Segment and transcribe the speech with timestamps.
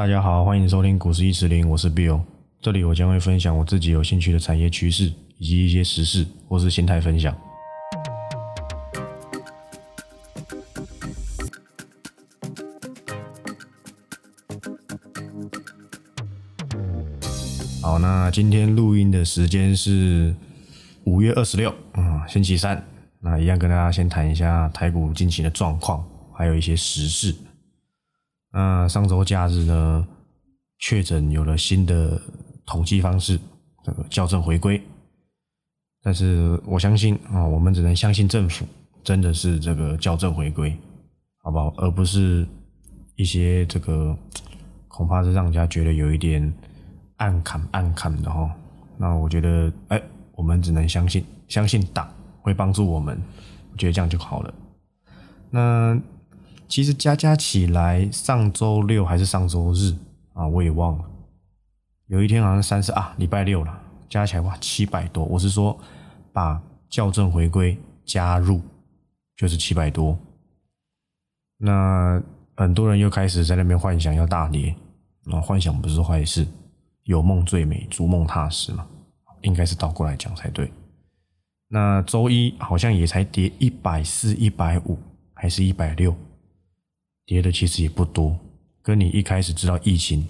[0.00, 2.22] 大家好，欢迎收听股市一词零，我是 Bill，
[2.62, 7.36] 这里我将会分享我自己有兴趣的产业趋势以及一些时事或是心态分享。
[17.82, 20.34] 好，那今天录音的时间是
[21.04, 22.82] 五月二十六，嗯，星期三。
[23.20, 27.34] 那一样跟大家先谈一下台股近期的状况，还有一些时事。
[28.52, 30.06] 那上周假日呢，
[30.78, 32.20] 确诊有了新的
[32.66, 33.38] 统计方式，
[33.84, 34.82] 这个校正回归。
[36.02, 38.66] 但是我相信啊，我们只能相信政府
[39.04, 40.76] 真的是这个校正回归，
[41.44, 41.72] 好不好？
[41.76, 42.44] 而不是
[43.14, 44.16] 一些这个
[44.88, 46.52] 恐怕是让人家觉得有一点
[47.18, 48.50] 暗砍暗砍的哈。
[48.98, 52.12] 那我觉得，哎，我们只能相信，相信党
[52.42, 53.16] 会帮助我们，
[53.70, 54.54] 我觉得这样就好了。
[55.50, 55.96] 那。
[56.70, 59.92] 其实加加起来，上周六还是上周日
[60.34, 61.04] 啊，我也忘了。
[62.06, 65.24] 有一天好像三十啊，礼拜六了，加起来哇七百多。
[65.24, 65.76] 我是说，
[66.32, 68.60] 把校正回归加入
[69.36, 70.16] 就是七百多。
[71.58, 72.22] 那
[72.56, 74.72] 很多人又开始在那边幻想要大跌，
[75.24, 76.46] 那幻想不是坏事，
[77.02, 78.86] 有梦最美，逐梦踏实嘛，
[79.42, 80.72] 应该是倒过来讲才对。
[81.66, 84.96] 那周一好像也才跌一百四、一百五，
[85.34, 86.14] 还是一百六。
[87.30, 88.36] 跌的其实也不多，
[88.82, 90.26] 跟你一开始知道疫情，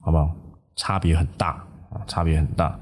[0.00, 0.34] 好不好？
[0.74, 1.50] 差别很大
[1.88, 2.76] 啊，差别很大。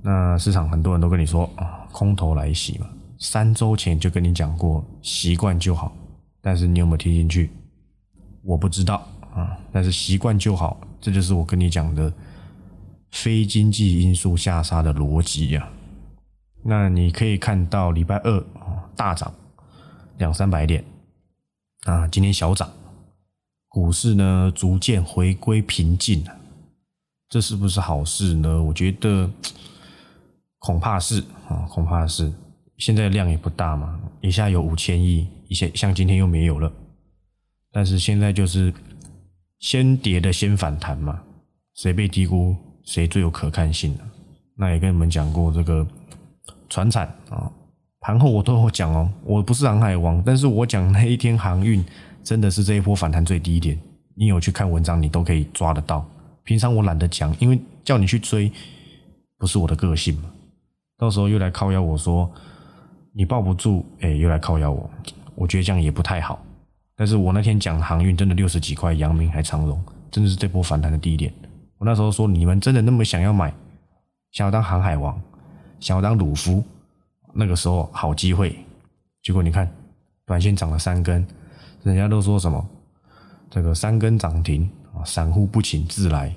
[0.00, 2.88] 那市场很多人都跟你说啊，空头来袭嘛。
[3.18, 5.94] 三周前就跟你讲过，习惯就好。
[6.40, 7.50] 但是你有没有听进去？
[8.42, 9.54] 我不知道啊。
[9.70, 12.10] 但是习惯就好，这就是我跟你讲的
[13.10, 15.68] 非经济因素下杀的逻辑呀。
[16.62, 19.30] 那你可以看到礼拜二啊大涨
[20.16, 20.82] 两三百点。
[21.86, 22.70] 啊，今天小涨，
[23.68, 26.36] 股市呢逐渐回归平静了，
[27.28, 28.62] 这是不是好事呢？
[28.62, 29.30] 我觉得
[30.58, 32.32] 恐怕是啊，恐怕是。
[32.76, 36.72] 现在量也不大嘛，一下有五千亿，一下像今天又没有了。
[37.70, 38.72] 但是现在就是
[39.58, 41.22] 先跌的先反弹嘛，
[41.74, 43.98] 谁被低估谁最有可看性
[44.56, 45.86] 那也跟你们讲过这个
[46.68, 47.52] 船产啊。
[48.00, 51.84] 盘后我都有讲哦，我不是航海王，但是我讲那一天航运
[52.24, 53.78] 真的是这一波反弹最低点。
[54.14, 56.04] 你有去看文章，你都可以抓得到。
[56.42, 58.50] 平常我懒得讲，因为叫你去追，
[59.38, 60.30] 不是我的个性嘛。
[60.98, 62.30] 到时候又来靠邀我说
[63.12, 64.90] 你抱不住，哎，又来靠邀我，
[65.34, 66.42] 我觉得这样也不太好。
[66.96, 71.32] 但是我那天讲航运真的六十几块，阳明还长荣，真的是这波反弹的低点。
[71.78, 73.52] 我那时候说你们真的那么想要买，
[74.32, 75.20] 想要当航海王，
[75.78, 76.64] 想要当鲁夫？
[77.32, 78.56] 那个时候好机会，
[79.22, 79.70] 结果你看，
[80.26, 81.26] 短线涨了三根，
[81.82, 82.64] 人家都说什么
[83.48, 86.34] 这个三根涨停啊，散户不请自来。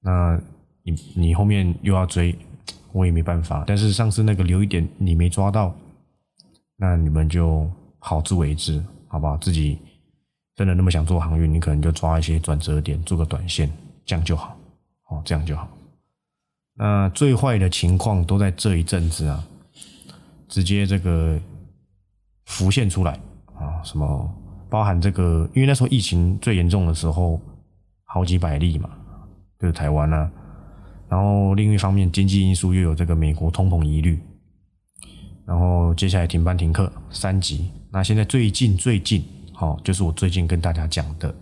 [0.00, 0.40] 那
[0.82, 2.36] 你你后面又要追，
[2.92, 3.64] 我也没办法。
[3.66, 5.74] 但是上次那个留一点你没抓到，
[6.76, 7.68] 那你们就
[7.98, 9.36] 好自为之，好不好？
[9.38, 9.78] 自己
[10.54, 13.70] 真的那么想做航运，你可能就抓一些转折点，做个短线，
[14.04, 14.56] 这样就好，
[15.08, 15.68] 哦，这样就好。
[16.74, 19.44] 那最坏的情况都在这一阵子啊。
[20.48, 21.38] 直接这个
[22.44, 23.12] 浮现出来
[23.54, 24.34] 啊，什么
[24.68, 27.40] 包含这个，因为那时候疫情最严重的时候，
[28.04, 28.90] 好几百例嘛，
[29.58, 30.30] 就是台湾啊。
[31.08, 34.20] 然后另一方面，经济因素又有这个美国通膨疑虑，
[35.44, 37.70] 然后接下来停班停课三级。
[37.92, 41.34] 那现在最近最近，好，就是我最近跟大家讲的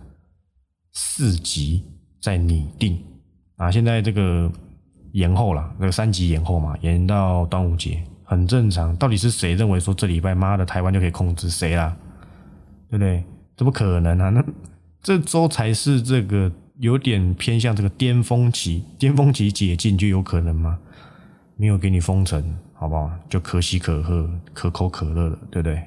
[0.93, 1.83] 四级
[2.21, 3.03] 在拟定
[3.57, 4.51] 啊，现在这个
[5.13, 8.03] 延后了，这个三级延后嘛，延到端午节。
[8.25, 11.95] 很正常，到底是谁认为说这礼拜妈的台湾就可以控制谁啦？
[12.89, 13.23] 对不对？
[13.55, 14.29] 怎么可能啊？
[14.29, 14.43] 那
[15.01, 20.77] 这周才是这个有点偏向这个巅峰期，巅峰期解禁就有可能吗？
[21.55, 22.43] 没有给你封城，
[22.73, 23.09] 好不好？
[23.29, 25.81] 就可喜可贺、可口可乐了，对不对？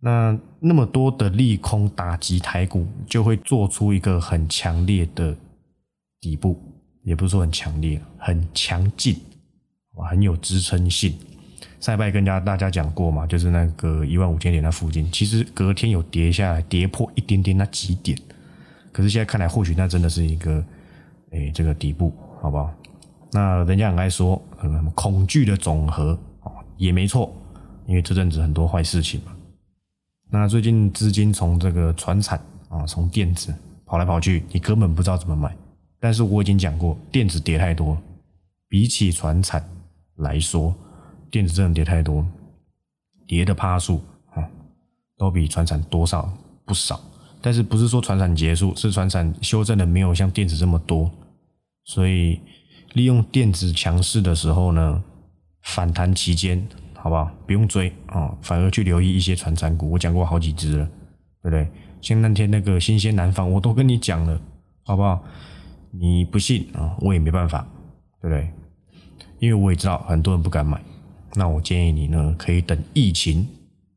[0.00, 5.36] 那那么多的利空打击台股，就会做出一个很强烈的
[6.20, 6.60] 底部，
[7.04, 9.16] 也不是说很强烈，很强劲。
[9.94, 11.14] 哇，很有支撑性。
[11.80, 18.16] 上拜跟家大家讲过嘛，就是那个一万五千点那附近，其实隔天有跌下来，跌破一点点那几点。
[18.92, 20.64] 可是现在看来，或许那真的是一个，
[21.32, 22.72] 哎，这个底部，好不好？
[23.32, 24.40] 那人家很爱说，
[24.94, 27.34] 恐惧的总和，哦，也没错，
[27.86, 29.32] 因为这阵子很多坏事情嘛。
[30.30, 33.52] 那最近资金从这个船产啊，从电子
[33.84, 35.52] 跑来跑去，你根本不知道怎么买。
[35.98, 37.98] 但是我已经讲过，电子跌太多，
[38.68, 39.66] 比起船产。
[40.22, 40.74] 来说，
[41.30, 42.26] 电子真的跌太多，
[43.26, 44.00] 跌的趴数
[44.34, 44.42] 啊，
[45.16, 46.28] 都比船产多少
[46.64, 47.00] 不少。
[47.40, 51.10] 但是不是说船产结束，是船产修正的没有像电子这么多，
[51.84, 52.40] 所以
[52.92, 55.02] 利用电子强势的时候呢，
[55.62, 56.64] 反弹期间，
[56.94, 57.28] 好不好？
[57.44, 60.84] 不用追啊，反而去留意一些传产股，我讲过好几只了，
[61.42, 61.68] 对不对？
[62.00, 64.40] 像那天那个新鲜南方，我都跟你讲了，
[64.84, 65.24] 好不好？
[65.90, 67.66] 你不信啊，我也没办法，
[68.20, 68.48] 对不对？
[69.42, 70.80] 因为我也知道很多人不敢买，
[71.34, 73.44] 那我建议你呢，可以等疫情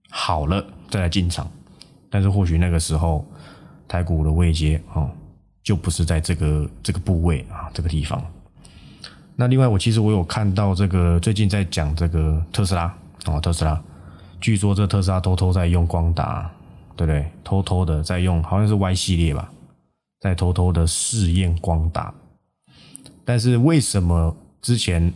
[0.09, 1.47] 好了再来进场。
[2.09, 3.23] 但是或许那个时候
[3.87, 5.07] 台股的位阶啊，
[5.61, 8.19] 就不是在这个这个部位啊这个地方。
[9.35, 12.91] 那另外，我其实我有看到这个最近在讲这个特斯拉
[13.25, 13.79] 哦，特斯拉，
[14.41, 16.51] 据说这特斯拉偷偷在用光达。
[16.97, 17.29] 对不对？
[17.43, 19.51] 偷偷的在用，好像是 Y 系列吧，
[20.21, 22.13] 在偷偷的试验光达。
[23.25, 25.11] 但是为什么之前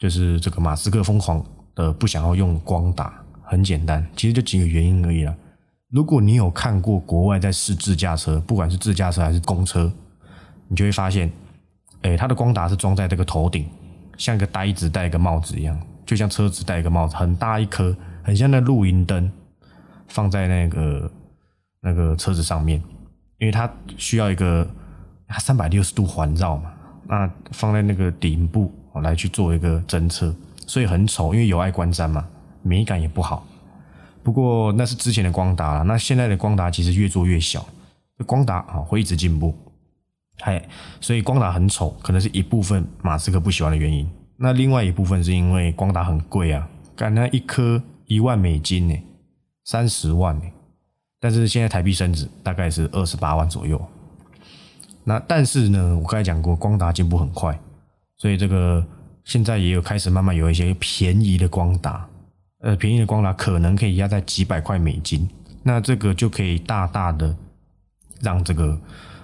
[0.00, 1.40] 就是这个马斯克疯狂
[1.76, 3.22] 的不想要用光打？
[3.44, 5.32] 很简单，其实就几个原因而已啦。
[5.90, 9.92] 如果你有看过国外在试自驾车，不管是自驾车还是公车，
[10.66, 11.30] 你就会发现，
[12.02, 13.68] 哎，它的光达是装在这个头顶，
[14.16, 19.30] 像一个呆子戴一个帽子一样，就像车子戴一个帽子，很大一颗，很像那露营灯。
[20.12, 21.08] 放在那个
[21.80, 22.82] 那个车子上面，
[23.38, 24.68] 因为它需要一个
[25.38, 26.72] 三百六十度环绕嘛，
[27.06, 30.34] 那放在那个顶部来去做一个侦测，
[30.66, 32.26] 所以很丑，因为有碍观瞻嘛，
[32.62, 33.46] 美感也不好。
[34.22, 37.66] 不过那是之前的光达了，那现在的光达其实越做越小，
[38.18, 39.54] 这光达啊会一直进步，
[40.40, 40.62] 嗨，
[41.00, 44.08] 所以光达很丑，可能是一部分马斯克不喜欢的原因。
[44.36, 48.98] 那另外一部分是因为光达很贵啊，干那一颗一万美金呢。
[49.62, 50.44] 三十万呢，
[51.20, 53.80] 但是现在台币升值大概是二十八万左右。
[55.04, 57.56] 那但是呢，我刚才讲过，光达进步很快，
[58.20, 58.84] 所以这个
[59.24, 62.06] 现在也有开始慢慢有一些便宜的光达，
[62.60, 65.26] 呃，便宜的光达可能可以压在几百块美金，
[65.62, 67.34] 那这个就可以大大的
[68.20, 68.78] 让这个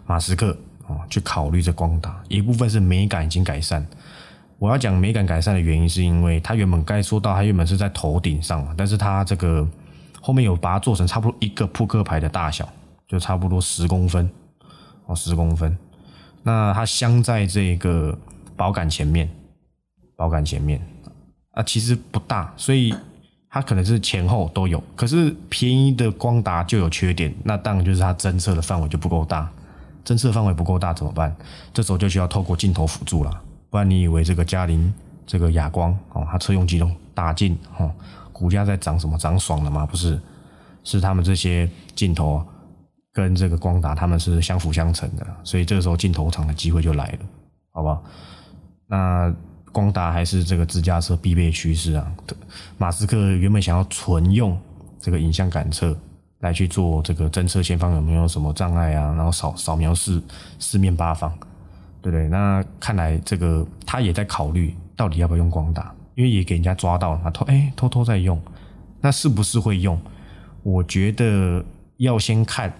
[0.07, 0.57] 马斯克
[0.89, 2.19] 啊去考虑这光达。
[2.29, 3.85] 一部分是美感已经改善，
[4.59, 9.69] 我要讲美感改善的原因，是因为它原本该说到它原本是在头顶上，但是它这个。
[10.19, 12.69] 后面有把它做成差不多一个扑克牌的大小，
[13.07, 14.29] 就差不多十公分
[15.05, 15.79] 哦，十公分。
[16.43, 18.19] 那它镶在这个
[18.57, 19.29] 保杆前面，
[20.17, 20.81] 保杆前面
[21.53, 22.95] 啊，其实不大，所以
[23.51, 24.83] 它可能是前后都有。
[24.95, 29.51] 可是便宜的光达就有缺点，那当然就是它侦测的范围就不够大，
[30.05, 31.35] 侦测范围不够大怎么办？
[31.73, 34.93] 这时候就需要透过镜头辅助了，不然你以为这个嘉陵
[35.27, 37.93] 这个哑光哦，它车用机动打进哦。
[38.33, 39.17] 股价在涨什么？
[39.17, 39.87] 涨爽了吗？
[39.87, 40.21] 不是，
[40.85, 42.45] 是他们这些镜头
[43.11, 47.19] 跟这个光达他们是相辅相成的，所以这个时候镜头厂的机会就来了，
[47.73, 48.05] 好不好？
[48.87, 49.35] 那
[49.73, 52.13] 光达还是这个自驾车必备趋势啊。
[52.79, 54.59] 马斯克原本想要纯用
[55.01, 55.97] 这个影像感测
[56.41, 60.23] 来去做这个侦测前方有没有什么障碍啊，然后扫扫描四
[60.59, 61.31] 四面八方，
[62.01, 62.29] 对不对？
[62.29, 65.93] 那看来这个他也在考虑到底要不要用光达。
[66.15, 68.41] 因为也给人家抓到了嘛，偷哎偷偷在用，
[69.03, 70.01] 那是不是会用？
[70.63, 71.63] 我觉得
[71.99, 72.73] 要先看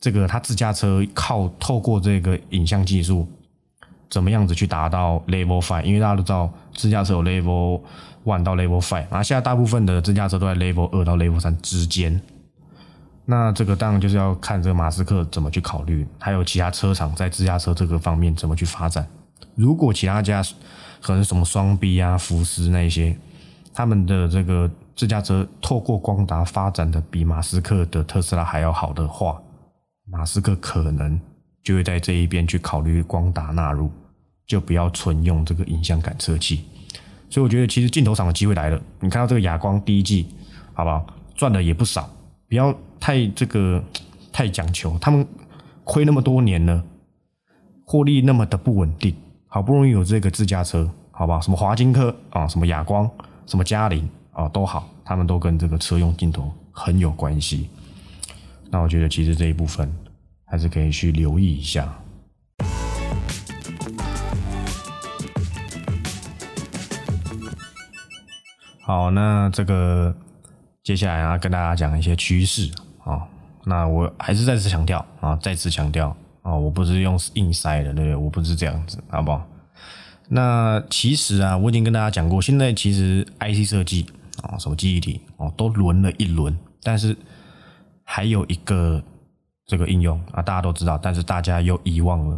[0.00, 3.24] 这个他自驾车靠透过这个影像技术
[4.10, 7.80] 怎么样子去达到 Level Five，因为大家都知道自驾车有 Level
[8.24, 12.20] One 到 Level Five，然后现在大部分的自驾车都在 Level 二到 Level 三之间。
[13.24, 19.06] 那这个当然就是要看这个马斯克怎么去考虑，还有其他车厂在自驾车这个方面怎么去发展。
[19.54, 20.42] 如果其他家
[21.00, 23.16] 可能什么双 B 啊、福斯那一些，
[23.72, 29.40] 他们的这个自驾车透过光达发展的比马斯克的特斯拉还要好的话，
[30.10, 31.20] 马斯克可能
[31.62, 33.90] 就会在这一边去考虑光达纳入，
[34.50, 36.64] 就不要纯用这个影像感测器。
[37.28, 38.82] 所以我觉得其实镜头厂的机会来了。
[38.98, 40.26] 你看到这个哑光第一季，
[40.74, 41.06] 好不好？
[41.36, 42.10] 赚的也不少，
[42.48, 43.80] 不要太这个
[44.32, 44.98] 太讲求。
[44.98, 45.24] 他们
[45.84, 46.82] 亏那么多年了，
[47.84, 49.14] 获利那么的不稳定。
[49.46, 53.08] 好不容易有这个自驾车，好吧，什么华金科啊，什么哑光，
[53.46, 57.70] 什么嘉陵啊，都好，他们都跟这个车用镜头很有关系。
[58.68, 59.88] 那我觉得其实这一部分
[60.44, 61.96] 还是可以去留意一下。
[68.90, 70.12] 好，那这个
[70.82, 72.68] 接下来要跟大家讲一些趋势
[73.04, 73.22] 啊。
[73.64, 76.12] 那我还是再次强调啊，再次强调。
[76.42, 78.16] 哦，我不是用硬塞的，对不对？
[78.16, 79.46] 我不是这样子，好不好？
[80.30, 84.06] 那其实啊，我已经跟大家讲过，现在其实 IC 设计
[84.42, 87.16] 啊，什么记忆体哦，都轮了一轮，但是
[88.02, 89.00] 还有一个
[89.66, 92.36] 这个应用啊，大家都知道，但是大家又遗忘了，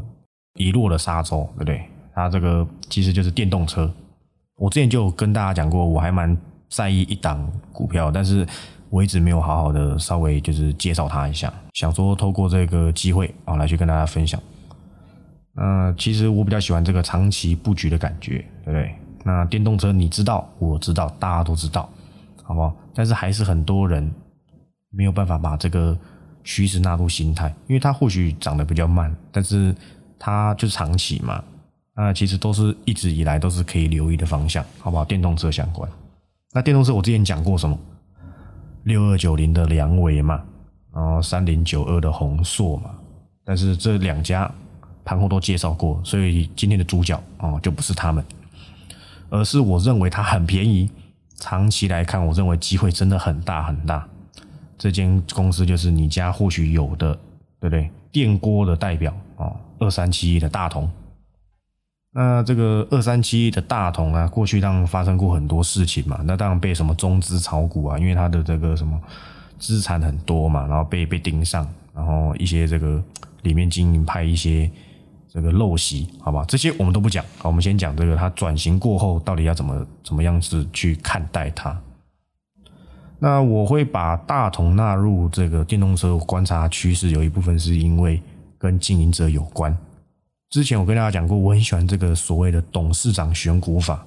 [0.57, 1.83] 遗落了沙洲，对不对？
[2.15, 3.91] 它这个其实就是电动车。
[4.63, 6.39] 我之前就跟大家讲过，我还蛮
[6.71, 8.47] 在意一档股票，但是
[8.91, 14.41] 我一直没有好好的稍微就是介绍它一下，想说透过这个机会啊来去跟大家分享。
[15.55, 18.95] 那其实我比较喜欢这个长期布局的感觉，对不对？
[19.25, 21.91] 那电动车你知道，我知道，大家都知道，
[22.45, 22.73] 好不好？
[22.95, 24.09] 但是还是很多人
[24.91, 25.99] 没有办法把这个
[26.45, 29.75] 趋势纳入心态，因为它或许涨得比较慢，但是
[30.21, 31.43] 它就是长期嘛。
[31.95, 35.05] 那其实都是一直以来都是可以留意的方向，好不好？
[35.05, 35.91] 电动车相关。
[36.53, 37.79] 那电动车我之前讲过什么？
[38.85, 40.43] 六二九零的梁伟嘛，
[40.93, 42.91] 然后三零九二的宏硕嘛，
[43.45, 44.51] 但是这两家
[45.05, 48.25] 盘后都介绍过，所以今天的主角哦就不是他们，
[49.31, 50.91] 而是我认为它很便宜，
[51.37, 54.09] 长期来看，我认为机会真的很大很大。
[54.77, 57.15] 这间公司就是你家或许有的，
[57.61, 57.91] 对不对？
[58.11, 60.91] 电锅的代表哦，二三七一的大同。
[62.15, 69.01] 那这个二三七的大同啊，过去当然发生过很多事情嘛，那当然被什么中资炒股啊，因为它的这个什么
[69.59, 73.03] 资产很多嘛，然后被被盯上，然后一些这个
[73.43, 74.71] 里面经营派一些
[75.27, 81.75] 这个陋习，好吧，这些我们都不讲，好，我们先讲这个它转型过后到底要怎么怎么样子去看待它。
[83.19, 88.21] 那我会把大同纳入这个电动车观察趋势，有一部分是因为
[88.59, 89.75] 跟经营者有关。
[90.53, 94.05] 之前我跟大家讲过，我很喜欢这个所谓的董事长选股法。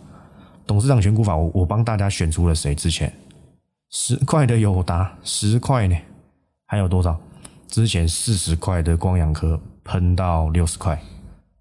[0.67, 2.75] 董事长选股法，我我帮大家选出了谁？
[2.75, 3.11] 之前
[3.89, 5.97] 十块的友达，十块呢？
[6.67, 7.19] 还有多少？
[7.67, 11.01] 之前四十块的光阳科喷到六十块，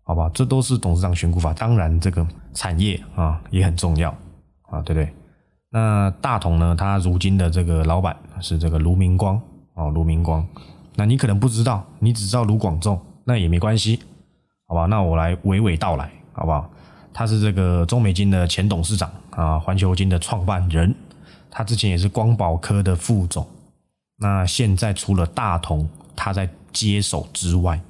[0.02, 0.30] 好吧？
[0.34, 1.54] 这都是董事长选股法。
[1.54, 4.10] 当然，这个产业啊也很重要
[4.68, 5.10] 啊，对不对？
[5.70, 6.76] 那大同呢？
[6.76, 9.40] 他如今的这个老板是这个卢明光
[9.76, 10.46] 哦，卢明光。
[10.94, 13.98] 那你可能不知道，你只知道卢广仲，那也没关系。
[14.66, 16.70] 好吧，那我来娓娓道来，好不好？
[17.12, 20.92] 他是这个中美金的前董事长啊，环球金的创办人，
[21.50, 23.46] 他之前也是光宝科的副总。
[24.16, 27.80] 那现在除了大同他在接手之外，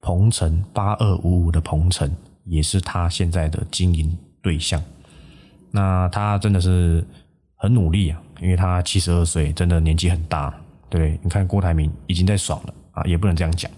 [0.00, 2.10] 鹏程八二五五的鹏程
[2.44, 4.82] 也是他现在的经营对象。
[5.70, 7.04] 那他真的是
[7.56, 10.54] 很努力啊，因为他七十二岁，真的年纪很大。
[10.88, 13.70] 对，你看郭台铭已经在爽了啊，也不能这样讲，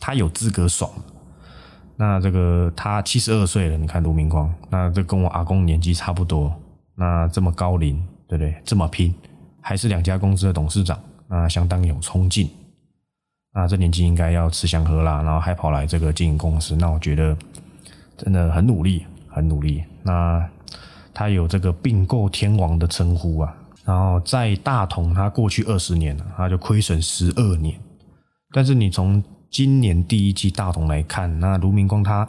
[0.00, 0.90] 他有资格爽。
[1.96, 6.52] 那这个他七十二岁了，你看卢明光，那这跟我阿公年纪差不多，
[6.96, 7.96] 那这么高龄，
[8.26, 8.54] 对不对？
[8.64, 9.14] 这么拼，
[9.60, 12.48] 还是两家公司的董事长，那相当有冲劲。
[13.54, 17.36] 那这年纪应该要吃香喝辣，然后还跑来这个经营公司，那我觉得
[18.16, 19.84] 真的很努力，很努力。
[20.02, 20.48] 那
[21.12, 27.78] 他有这个并购天王的称呼啊，然后在大同，他过去二十年，他就亏损十二年，
[28.52, 32.26] 但是你从今年第一季大同来看，那卢明光他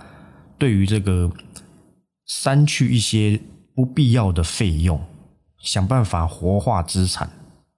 [0.57, 1.31] 对于这个
[2.25, 3.39] 删去一些
[3.73, 5.01] 不必要的费用，
[5.59, 7.29] 想办法活化资产，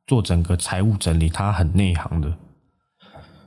[0.07, 2.35] 做整个财务整理，他很内行的。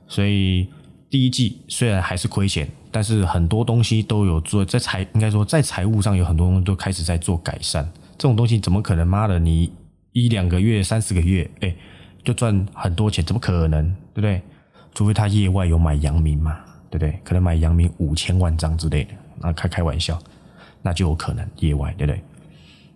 [0.07, 0.69] 所以
[1.09, 7.83] 第一季虽然还是亏钱，但是很多东西都有做，在财应该说在财务上有很多东西都开始在做改善。
[8.17, 9.05] 这种东西怎么可能？
[9.05, 9.69] 妈的，你
[10.13, 11.75] 一两个月、三四个月，哎，
[12.23, 13.93] 就赚很多钱，怎么可能？
[14.13, 14.41] 对不对？
[14.93, 17.19] 除非他业外有买阳明嘛，对不对？
[17.23, 20.19] 可能买阳明五千万张之类的，那开开玩笑，
[20.81, 22.21] 那就有可能业外，对不对？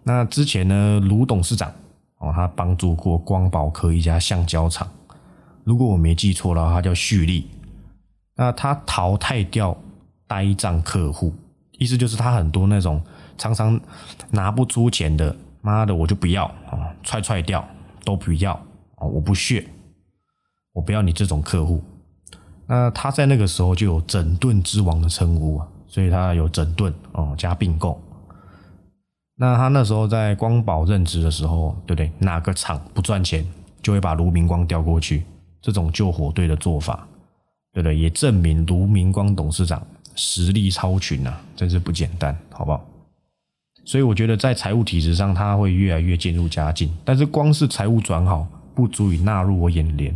[0.03, 1.71] 那之前呢，卢董事长
[2.17, 4.89] 哦，他帮助过光宝科一家橡胶厂，
[5.63, 7.49] 如果我没记错的话，他叫旭利。
[8.35, 9.77] 那他淘汰掉
[10.27, 11.33] 呆账客户，
[11.73, 12.99] 意思就是他很多那种
[13.37, 13.79] 常常
[14.31, 17.65] 拿不出钱的，妈的我就不要啊，踹踹掉
[18.03, 18.53] 都不要
[18.95, 19.65] 啊，我不屑。
[20.73, 21.81] 我不要你这种客户，
[22.67, 28.01] 那他在那个时候就有整顿之王的称呼啊，所以他有整顿哦加并购。
[29.35, 32.11] 那他那时候在光宝任职的时候，对不对？
[32.19, 33.45] 哪个厂不赚钱，
[33.81, 35.23] 就会把卢明光调过去，
[35.61, 37.07] 这种救火队的做法，
[37.71, 37.97] 对不对？
[37.97, 42.83] 也证明卢明光董事长实力超群啊，真是不简单，好不好？
[43.85, 46.95] 所以我觉得在财务体制上，他会越来越渐入佳境。
[47.03, 50.15] 但是光是财务转好，不足以纳入我眼帘。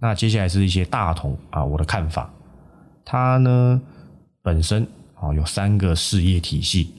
[0.00, 2.32] 那接下来是一些大同啊，我的看法，
[3.04, 3.80] 它呢
[4.42, 6.94] 本身啊有三个事业体系，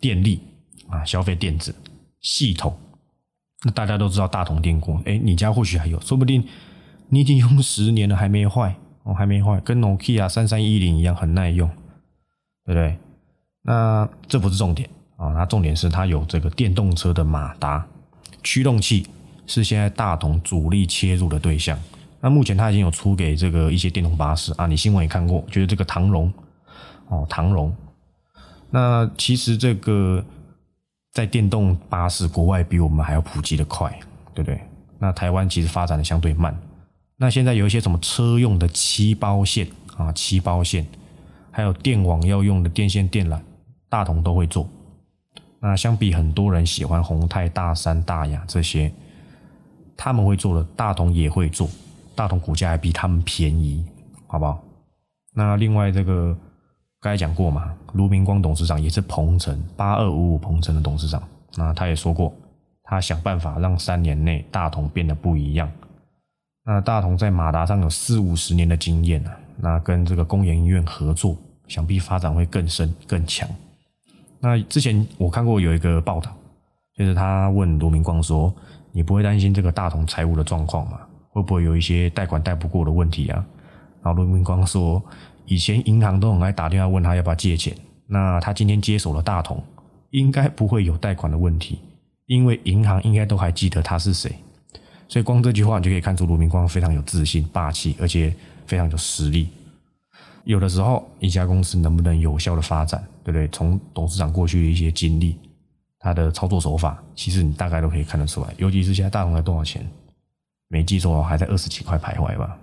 [0.00, 0.40] 电力
[0.88, 1.74] 啊消费电子
[2.20, 2.76] 系统，
[3.64, 6.46] 那大家都知道大同电工，哎，你家或许还有，说不定
[7.08, 11.68] 你已经用十年了还没坏哦，还没坏，跟 Nokia 三三一零一样很耐用，
[12.64, 12.96] 对不对？
[13.62, 17.84] 那这不是重点啊，那重点是它有这个电动车的马达
[18.44, 19.06] 驱动器，
[19.46, 21.76] 是现在大同主力切入的对象。
[22.24, 26.32] 那目前它已经有出给这个一些电动巴士啊，你新闻也看过，就是这个唐荣
[27.08, 27.70] 哦，唐荣。
[28.70, 30.24] 那其实这个
[31.12, 33.94] 在电动巴士国外比我们还要普及的快，
[34.32, 34.58] 对不对？
[34.98, 36.56] 那台湾其实发展的相对慢。
[37.18, 40.86] 那现在有一些什么车用的七包线啊，七包线，
[41.50, 43.38] 还有电网要用的电线电缆，
[43.90, 44.66] 大同都会做。
[45.60, 48.90] 那相比很多人喜欢宏泰、大山、大雅这些，
[49.94, 51.68] 他们会做的，大同也会做。
[52.14, 53.84] 大同股价还比他们便宜，
[54.26, 54.62] 好不好？
[55.34, 56.36] 那另外这个
[57.00, 61.22] 刚才讲过嘛，卢明光董事长也是鹏程八二五五鹏程的董事长，
[61.56, 62.32] 那他也说过，
[62.82, 65.70] 他想办法让三年内大同变得不一样。
[66.64, 71.36] 那大同在马达上有四五十年的经验啊，那跟这个工研院合作，
[71.68, 73.48] 想必发展会更深更强。
[74.40, 76.30] 那之前我看过有一个报道，
[76.96, 78.54] 就是他问卢明光说
[78.92, 81.00] ：“你不会担心这个大同财务的状况吗？
[81.34, 83.44] 会不会有一些贷款贷不过的问题啊？”
[84.02, 85.02] 然后卢明光说
[85.44, 87.76] ：“以前银行都很爱打电话问他要不要借钱，
[88.06, 89.62] 那他今天接手了大同，
[90.10, 91.80] 应该不会有贷款的问题，
[92.26, 94.30] 因为银行应该都还记得他是谁。”
[95.08, 98.34] 所以光这句话你就可以看出卢明光非常有自信、霸气，而且
[98.66, 99.48] 非常有实力。
[100.44, 103.48] 有的时候一家公司能不能有效的发展，对不对？
[103.48, 105.36] 从董事长过去的一些经历，
[105.98, 108.48] 他的操作手法，其实你大概都可以看得出来。
[108.58, 109.86] 尤其是现在大同才多少钱？
[110.68, 112.56] 没记错还在二十几块徘徊吧。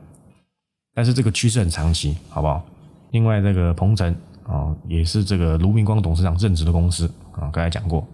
[0.94, 2.66] 但是这个趋势很长期，好不好？
[3.12, 4.16] 另外这个鹏程
[4.48, 8.08] 啊，也是这个卢明光董事长任职的公司啊，刚才讲过。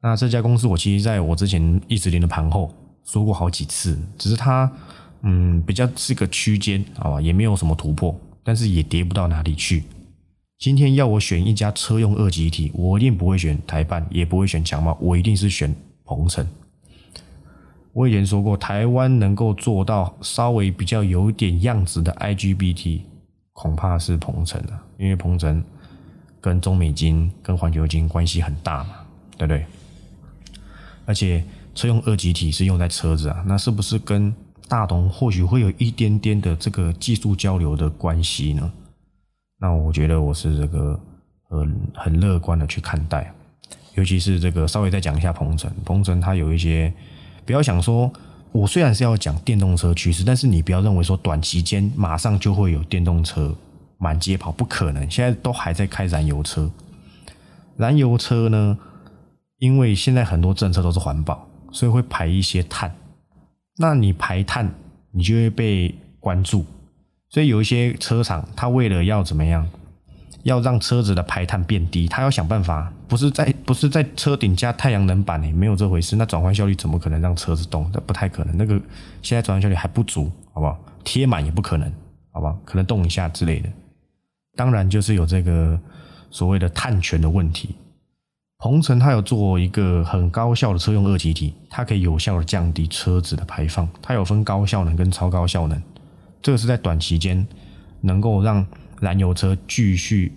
[0.00, 2.72] 那这家公司我其实在我之前一直连的盘后。
[3.04, 4.68] 说过好几次，只是它，
[5.22, 9.84] 嗯，比较是个区间，好吧，也没有什么突破，但是也跌不到哪里去。
[10.58, 16.44] 今天要我选一家车用二级体，我一定不会选台办，也不会选强茂，我一定是选鹏程。
[17.96, 23.00] 我以前说过，台湾能够做到稍微比较有点样子的 IGBT，
[23.54, 25.64] 恐怕是鹏程了，因为鹏程
[26.38, 28.96] 跟中美金、跟环球金关系很大嘛，
[29.38, 29.64] 对不对？
[31.06, 31.42] 而且。
[31.76, 34.34] 车用二级体是用在车子啊，那是不是跟
[34.66, 38.72] 大同或许会有一点点的这个技术交流的关系呢？
[39.60, 40.98] 那我觉得我是这个
[41.50, 43.30] 很很乐观的去看待，
[43.94, 46.90] 尤其是这个稍微再讲一下鹏程，鹏程它有一些
[47.46, 48.12] 不要想说，
[48.52, 53.54] 我虽然是要讲电动车趋势，但是你不要认为说短期间马上就会有电动车
[53.96, 56.70] 满街跑，不可能，现在都还在开燃油车，
[57.78, 58.76] 燃油车呢，
[59.58, 61.48] 因为现在很多政策都是环保。
[61.72, 62.90] 所以会排一些碳，
[63.76, 64.72] 那你排碳，
[65.10, 66.64] 你就会被关注。
[67.28, 69.68] 所以有一些车厂，它为了要怎么样，
[70.46, 75.52] 要让车子的排碳变低，它要想办法，不是在不是在车顶加太阳能板呢？
[75.52, 76.14] 没有这回事。
[76.14, 77.90] 那转换效率怎么可能让车子动？
[77.92, 78.56] 那不太可能。
[78.56, 78.80] 那个
[79.22, 80.78] 现在转换效率还不足，好不好？
[81.02, 81.92] 贴满也不可能，
[82.30, 82.56] 好不好？
[82.64, 83.68] 可能动一下之类的。
[84.54, 85.76] 当然就是有这个
[86.30, 87.74] 所谓的碳权的问题。
[88.58, 93.88] 鹏程它有做一个很高效的车用二级体，它可以有效的降低车子的排放。
[94.00, 95.82] 它有分高效能跟超高效能，
[96.40, 97.44] 这个是在短期间
[98.00, 98.64] 能够让
[99.00, 100.32] 燃油车继续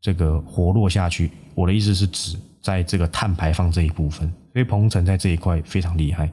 [0.00, 1.30] 这个活络下去。
[1.54, 6.30] 我的意思是指在这个碳排放这一部分，所以鹏程在这一块非常厉害，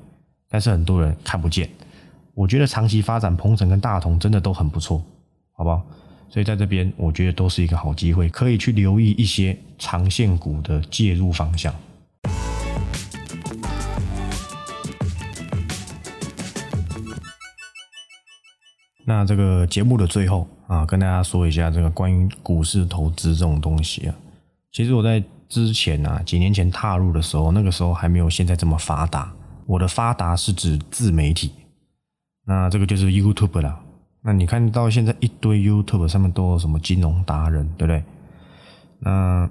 [0.49, 1.69] 但是很多人看不见。
[2.33, 5.03] 我觉得长期发展，鹏程跟大同真的都很不错，
[5.53, 5.85] 好不好？
[6.29, 11.73] 所以在这边，我觉得都是一个好机会，可以去留意一些长线股的介入方向。
[19.09, 24.15] 那这个节目的最后啊，跟大家说一下这个关于股市投资这种东西啊，
[24.73, 29.33] 其实我在之前啊，几年前踏入的时候，那个时候还没有现在这么发达。
[29.65, 31.53] 我的发达是指自媒体，
[32.45, 33.79] 那这个就是 YouTube 了。
[34.21, 38.03] 那你看到现在一堆 YouTube 上面都有什么金融达人，对不对？
[38.99, 39.49] 那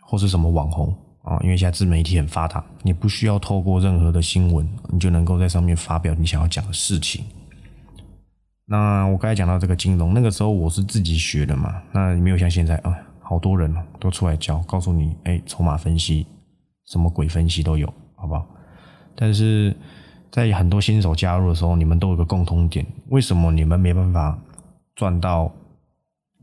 [0.00, 1.38] 或是什么网红啊？
[1.42, 7.22] 因为现在自媒体很发达，你不需要透过任何的新闻，你就能够在上面发表你想要讲的事情。
[8.66, 16.26] 那我刚才讲到这个金融，那个时候我是自己学的嘛，那没有像现在啊，好多人都出来教，告诉你，哎，筹码分析，
[16.86, 18.46] 什么鬼分析都有，好不好？
[19.14, 19.74] 但是。
[20.28, 24.38] 在很多新手加入的时候，你们都有个共通点，为什么你们没办法
[24.94, 25.50] 赚到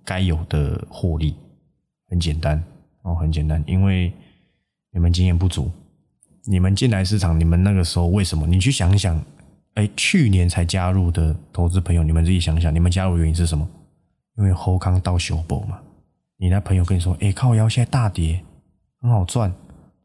[0.03, 1.35] 该有的获利？
[2.09, 2.63] 很简单
[3.03, 4.11] 哦，很简单，因为
[4.91, 5.69] 你们经验不足。
[6.45, 8.47] 你们进来市场，你们那个时候为什么？
[8.47, 9.21] 你去想想，
[9.75, 13.67] 哎，去年才加入的投资朋友，你们自己想想，你们加入的原因是什么？
[14.37, 15.79] 因为后康到修博嘛。
[16.37, 18.43] 你那朋友跟你说，哎，靠腰现在大跌，
[19.01, 19.49] 很好赚，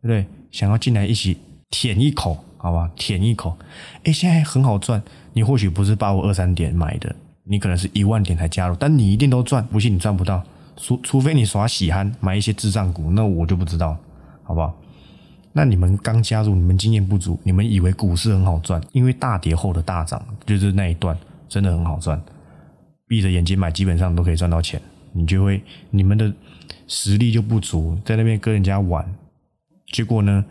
[0.01, 0.27] 对不对？
[0.51, 1.39] 想要进来一起
[1.71, 2.45] 舔一口。
[2.61, 3.57] 好吧，舔一口，
[4.03, 5.01] 哎，现在很好赚。
[5.33, 9.65] 你或许不是八五二三点买的，你可能是一万点才加入，但你一定都赚。
[9.69, 10.43] 不信你赚不到，
[10.77, 13.97] 除除非你耍喜憨买一些智障股，那我就不知道，
[14.43, 14.77] 好不好？
[15.59, 21.19] 那你们刚加入，你们经验不足，你们以为股市很好赚，因为大跌后的大涨就是那一段
[21.49, 22.23] 真的很好赚，
[23.09, 24.81] 闭着眼睛买基本上都可以赚到钱，
[25.13, 26.33] 你就会你们的
[26.87, 29.05] 实力就不足，在那边跟人家玩，
[29.91, 30.45] 结果呢，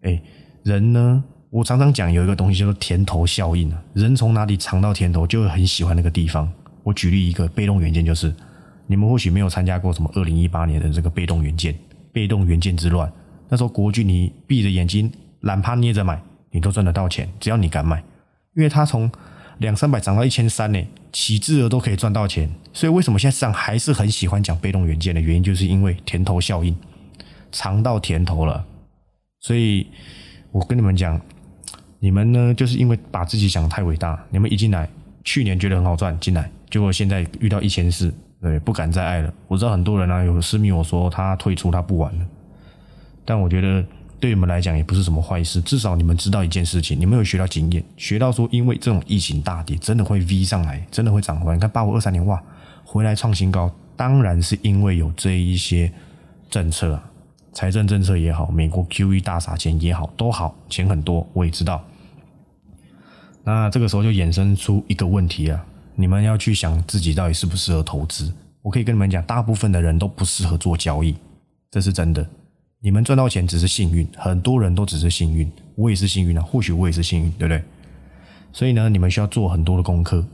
[0.00, 0.18] 哎，
[0.62, 6.50] 人呢，我常常讲有一个东西叫做甜头效应啊，人从哪里尝到甜头，就会很喜欢那个地方。
[6.82, 8.34] 我举例一个被动元件，就是
[8.86, 11.74] 你们或许没有参加过什么二零一八年的这个被动元件，
[12.10, 13.12] 被动元件之乱。
[13.50, 18.02] 那时候国巨，你闭着眼睛懒趴捏着买，你都赚得到钱，只要你敢买，
[18.54, 19.10] 因为它从
[19.58, 20.80] 两三百涨到一千三呢，
[21.12, 22.48] 起至额都可以赚到钱。
[22.72, 26.74] 所以为什么现在市场还是很喜欢讲被动元件的原因，就是因为甜头效应，
[27.50, 28.64] 尝到甜头了。
[29.40, 29.86] 所以
[30.52, 31.20] 我跟你们讲，
[31.98, 34.88] 你们呢，就是因为把自己想太伟大，你们一进来，
[35.24, 39.34] 去年觉得很好赚，进来，结果现在遇到一千四，对，不敢再爱了。
[39.48, 42.24] 我知道很多人啊，有私密我说他退出，他不玩了。
[43.24, 43.84] 但我觉得
[44.18, 51.54] 对你们来讲也不是什么坏事，至少你们知道一件事情，你们有学到经验，学到说，因为这种疫情大跌，真的会 V 上来，真的会涨回来。
[51.54, 52.42] 你看八五二三年哇，
[52.84, 55.92] 回来创新高，当然是因为有这一些
[56.50, 57.10] 政策啊，
[57.52, 61.82] 财政政策也好，美国 QE 大撒钱也好，都好，钱很多，我也知道。
[63.42, 68.32] 那这个时候就衍生出一个问题啊，你们要去想自己到底适不适合投资。
[68.60, 71.16] 我可以跟你们讲，大部分的人都不适合做交易，
[71.70, 72.26] 这是真的。
[72.82, 77.62] 你们赚到钱只是幸运，很多人都只是幸运，我也是幸运啊，或许我也是幸运，对不对？
[78.52, 80.26] 所以呢，你们需要做很多的功课，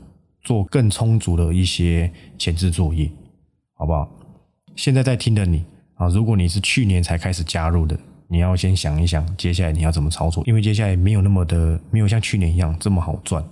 [0.43, 3.11] 做更充足的一些前置作业，
[3.73, 4.09] 好不好？
[4.77, 13.43] 现在在听的你啊，如果你是去年才开始加入的，你要先想一想，接下来你要怎么操作，因为接下来没有那么的，没有像去年一样这么好赚，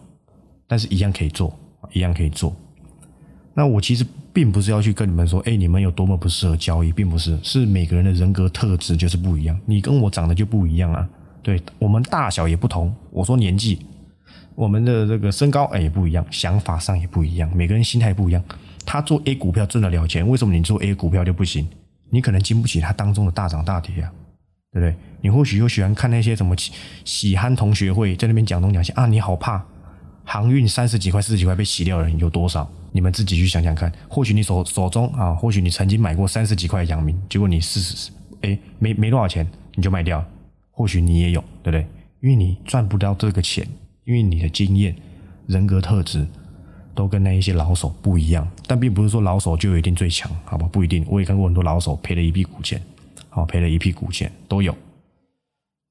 [0.67, 1.53] 但是一样可以做，
[1.91, 2.55] 一样可以做。
[3.53, 4.05] 那我其实。
[4.35, 11.07] 并不是要去跟你们说，哎，你们有多么不适合交易，并不是，是每个人的人格特质就是不一样，你跟我长得就不一样啊，
[11.41, 13.79] 对我们大小也不同，我说年纪，
[14.53, 18.43] 我们的这个身高哎也不一样，想法上也不一样，每个人心态不一样。
[18.85, 21.65] 他做 A 股票挣得了钱，为什么你做 A 股票就不行？
[22.09, 24.11] 你可能经不起他当中的大涨大跌啊，
[24.73, 24.93] 对不对？
[25.21, 26.53] 你或许又喜欢看那些什么
[27.05, 29.65] 喜憨同学会在那边讲东讲西啊，你好怕
[30.25, 32.69] 航运三十几块、四十几块被洗掉的人有多少？
[32.91, 38.11] 你们自己去想想看，或许你手手中啊，或许你曾经买过三十几块的阳明，结果你四十，
[38.41, 40.27] 哎，没没多少钱你就卖掉了。
[40.71, 41.85] 或许你也有，对不对？
[42.21, 43.65] 因为你赚不到这个钱，
[44.03, 44.95] 因为你的经验、
[45.45, 46.25] 人格特质
[46.93, 48.47] 都跟那一些老手不一样。
[48.65, 50.67] 但并不是说老手就一定最强，好吧？
[50.71, 51.05] 不一定。
[51.07, 52.81] 我也看过很多老手赔了一屁股钱，
[53.29, 54.75] 好赔了一屁股钱都有。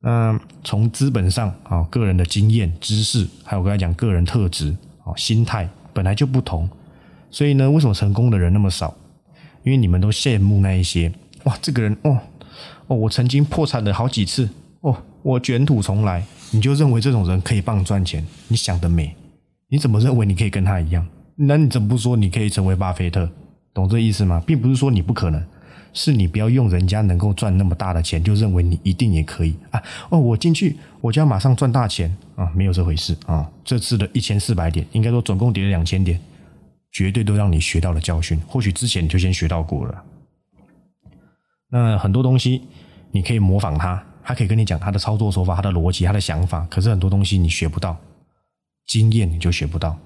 [0.04, 6.68] 那从资本上啊，个人的经验、知识，还有我刚才讲个人特质啊，心态本来就不同。
[7.30, 8.94] 所以呢，为什么成功的人那么少？
[9.62, 11.10] 因为你们都羡慕那一些
[11.44, 12.18] 哇，这个人哦
[12.86, 14.46] 哦，我曾经破产了好几次
[14.82, 18.22] 哦，我卷土重来，你就认为这种人可以帮你赚钱？
[18.48, 19.16] 你想得美！
[19.68, 21.06] 你怎么认为你可以跟他一样？
[21.36, 23.26] 那你怎么不说你可以成为巴菲特？
[23.72, 24.42] 懂这意思吗？
[24.46, 25.42] 并不是说你不可能，
[25.94, 29.82] 是你不要用人家能够赚那么大的钱，就认为你一定也可以啊！
[30.10, 32.52] 哦，我进去我就要马上赚大钱啊？
[32.54, 33.50] 没有这回事啊！
[33.64, 36.20] 这次的一千四百点，应该说总共跌了两千点。
[36.92, 40.04] 绝对都让你学到了教训，或许之前你就先学到过了。
[41.68, 42.62] 那很多东西
[43.10, 46.64] 你可以模仿他，他可以跟你讲他的操作手法、他的逻辑、他的想法。
[46.70, 47.96] 可是很多东西你学不到，
[48.86, 49.98] 经验你就学不到。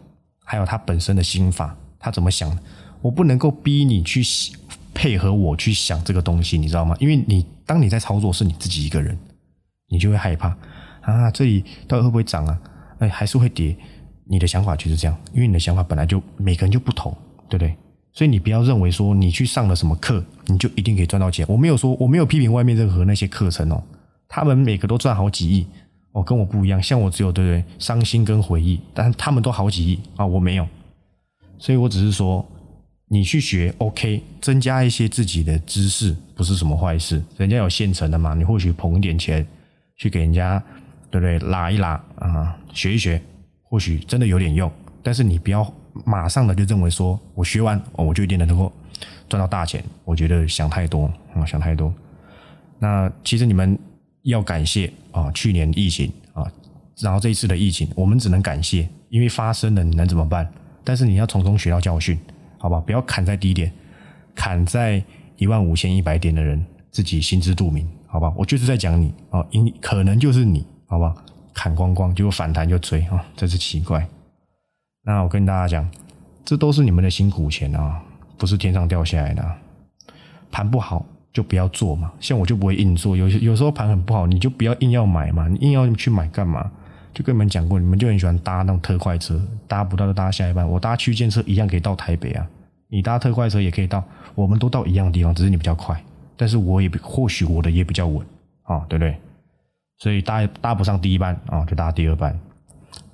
[0.43, 2.59] 还有他本身的心法，他怎么想？
[3.03, 4.23] 我不能够逼你去
[4.95, 6.97] 配合我去想这个东西，你知道吗？
[6.99, 9.17] 因为你当你在操作是你自己一个人，
[9.89, 10.57] 你就会害怕
[11.03, 12.59] 啊，这里到底会不会涨啊？
[12.99, 13.77] 哎，还是会跌。
[14.31, 17.17] 你的想法就是这样，因为你的想法本来就每个人就不同，
[17.49, 17.75] 对不对？
[18.13, 21.47] 所以你不要认为说你去上了什么课，你就一定可以赚到钱。
[21.49, 23.83] 我没有说，我没有批评外面任何那些课程哦，
[24.29, 25.67] 他们每个都赚好几亿
[26.13, 26.83] 哦，跟我不一样。
[26.83, 30.67] 像我只有对不对，伤心跟回忆，但他们都好几亿啊，我没有。
[31.59, 32.47] 所以我只是说，
[33.09, 37.23] 你去学 OK，增加一些自己的知识，不是什么坏事。
[37.37, 39.47] 人家有现成的嘛，你或许捧一点钱
[39.97, 40.63] 去给人家，
[41.11, 41.39] 对不对？
[41.51, 43.21] 拉一拉啊，学一学。
[43.71, 45.71] 或许真的有点用，但是你不要
[46.07, 48.73] 马上的就认为说我学完哦，我就一定能够
[49.29, 49.85] 赚到大钱。
[50.07, 51.93] 我觉得想太多啊，想太多。
[52.79, 53.79] 那其实你们
[54.23, 56.51] 要感谢啊，去年疫情啊，
[57.01, 60.51] 然后这一次的疫情，我们只能感谢，因为发生了，你能怎么办？
[60.83, 62.19] 但是你要从中学到教训，
[62.59, 62.81] 好吧？
[62.81, 63.73] 不要砍在低点，
[64.35, 65.03] 砍在
[65.37, 68.33] 一万五千一百点的人自己心知肚明，好吧？
[68.37, 71.15] 我就是在讲你啊，因可能就是你，好吧？
[71.55, 74.07] 砍光光，结果反弹就追啊，真是奇怪。
[75.05, 75.89] 那我跟大家讲，
[76.45, 78.03] 这都是你们的辛苦钱啊，
[78.37, 79.45] 不是天上掉下来的。
[80.51, 82.13] 盘不好就不要做嘛。
[82.21, 85.49] 像我就不会硬做，有有时候盘很不好，你就不要硬要买嘛。
[85.49, 86.71] 你硬要去买干嘛？
[87.19, 90.65] 就跟你们讲过，你们就很喜欢搭那种特快车，搭不到就搭下一班。
[90.65, 92.47] 我搭区间车一样可以到台北啊，
[92.87, 94.05] 你搭特快车也可以到，
[94.37, 96.01] 我们都到一样的地方，只是你比较快，
[96.37, 98.25] 但是我也或许我的也比较稳
[98.63, 99.17] 啊，对不对？
[99.99, 102.39] 所以搭搭不上第一班啊，就搭第二班。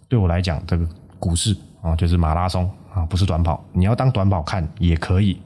[0.06, 0.86] 对我来讲，这个
[1.18, 3.64] 股市啊，就是马拉松啊，不是短跑。
[3.72, 5.40] 你要当短跑看也可以，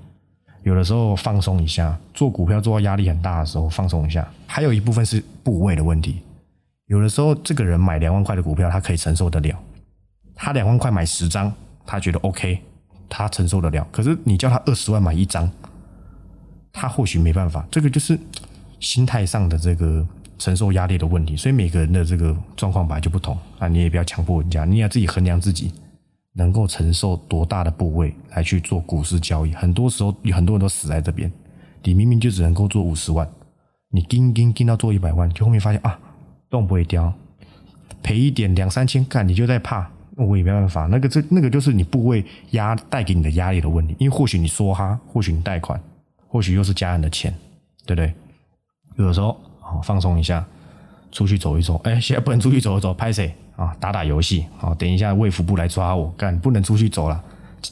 [0.64, 4.28] 有的时候放松一下，做股票做到压力很大的时候放松一下。
[4.48, 6.20] 还有一部分是部位的问题。
[6.88, 9.54] 有的时候，这个人买两万块的股票，他可以承受得了。
[10.34, 11.52] 他两万块买十张，
[11.84, 12.58] 他觉得 OK，
[13.10, 13.86] 他承受得了。
[13.92, 15.50] 可是你叫他二十万买一张，
[16.72, 17.66] 他或许没办法。
[17.70, 18.18] 这个就是
[18.80, 20.06] 心态上的这个
[20.38, 21.36] 承受压力的问题。
[21.36, 25.74] 所以每个人的这个状况本来就不同啊，你也不要强迫人家，你要自己衡量自己
[26.32, 29.52] 能够承受多大的部位来去做股市交易。
[29.52, 31.30] 很多时候，有很多人都死在这边。
[31.82, 33.28] 你明明就只能够做五十万，
[33.90, 36.00] 你盯盯盯到做一百万，就后面发现啊。
[36.50, 37.12] 动不会掉，
[38.02, 40.86] 赔一点两三千干，你就在怕，我也没办法。
[40.86, 45.78] 那个这那个就是你部位压带给你的压力的问题，因为或许你说哈，或许你贷款，
[46.26, 47.34] 或许又是家人的钱，
[47.84, 48.12] 对不对？
[48.96, 50.44] 有的时候好，放松一下，
[51.12, 51.78] 出去走一走。
[51.84, 53.76] 哎，现在不能出去走一走，拍谁啊？
[53.78, 54.74] 打打游戏啊？
[54.74, 57.22] 等一下卫福部来抓我干，不能出去走了。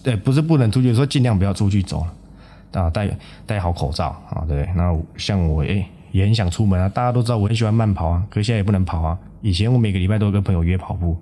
[0.02, 3.10] 对，不是不能出去，说尽量不要出去走了啊，戴
[3.46, 4.68] 戴好口罩啊，对。
[4.76, 5.88] 那像我哎。
[6.16, 6.88] 也很想出门啊！
[6.88, 9.18] 大家都知道我很喜欢慢跑啊，可是现在也不能跑啊。
[9.42, 11.14] 以前我每个礼拜都跟朋友约跑步、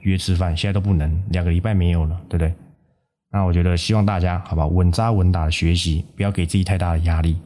[0.00, 2.54] 约吃饭，现在都不能，两个礼拜没有了，对不对？
[3.30, 7.36] 那我觉得希望大家好吧，稳扎稳打的学习，不要给自己太大的压力，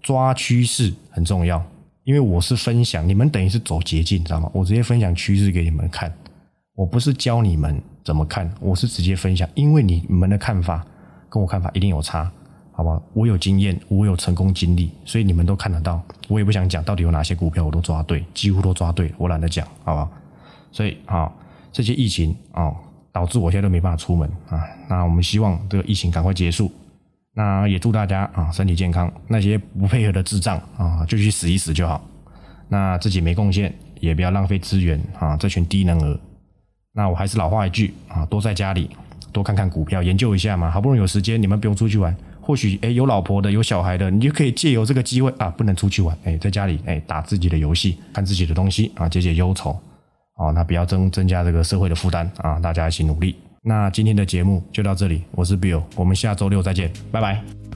[0.00, 1.60] 抓趋势很重要。
[2.04, 4.48] 因为我是分享，你们等于是走捷径，知道吗？
[4.54, 6.16] 我直接分享趋势给你们看，
[6.76, 10.86] 我不是教你们怎么看，我是直接分享，因为你们的看法
[11.28, 12.30] 跟我看法一定有差。
[12.76, 15.98] 好吧，我有经验，我有成功经历，所以你们都看得到。
[16.28, 20.10] 我也不想讲到底有哪些股票我都抓对，几乎都抓对，我懒得讲，好吧？
[20.70, 21.32] 所以啊，
[21.72, 22.70] 这些疫情啊，
[23.12, 24.62] 导致我现在都没办法出门啊。
[24.90, 26.70] 那我们希望这个疫情赶快结束。
[27.32, 29.10] 那也祝大家啊身体健康。
[29.26, 32.06] 那些不配合的智障啊，就去死一死就好。
[32.68, 35.34] 那自己没贡献，也不要浪费资源啊。
[35.38, 36.20] 这群低能儿。
[36.92, 38.90] 那我还是老话一句啊，多在家里
[39.32, 40.70] 多看看股票，研究一下嘛。
[40.70, 42.14] 好不容易有时间，你们不用出去玩。
[42.46, 49.76] 或许哎，有老婆的、有小孩的，你就可以借由这个机会啊，不能出去玩，哎，在家里哎打自己的游戏，看自己的东西啊，解解忧愁，
[50.36, 53.34] 好，那不要增增加这个社会的负担啊，大家一起努力。
[53.62, 57.75] 那今天的节目就到这里，我是 Bill，我们下周六再见，拜拜。